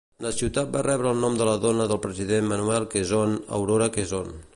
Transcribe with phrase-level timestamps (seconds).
[0.25, 4.35] La ciutat va rebre el nom de la dona del president Manuel Quezon, Aurora Quezon.